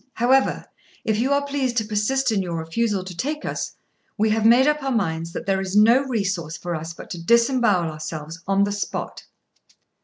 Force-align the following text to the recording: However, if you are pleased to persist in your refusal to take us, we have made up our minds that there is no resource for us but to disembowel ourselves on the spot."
However, 0.13 0.65
if 1.05 1.19
you 1.19 1.31
are 1.31 1.45
pleased 1.45 1.77
to 1.77 1.85
persist 1.85 2.31
in 2.31 2.41
your 2.41 2.55
refusal 2.55 3.03
to 3.03 3.15
take 3.15 3.45
us, 3.45 3.75
we 4.17 4.31
have 4.31 4.47
made 4.47 4.65
up 4.65 4.81
our 4.81 4.89
minds 4.91 5.31
that 5.33 5.45
there 5.45 5.61
is 5.61 5.75
no 5.75 6.01
resource 6.03 6.57
for 6.57 6.73
us 6.73 6.91
but 6.91 7.11
to 7.11 7.23
disembowel 7.23 7.87
ourselves 7.91 8.39
on 8.47 8.63
the 8.63 8.71
spot." 8.71 9.25